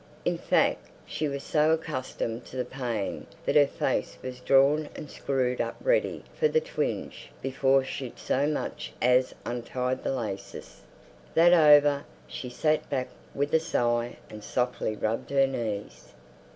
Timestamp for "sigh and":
13.59-14.43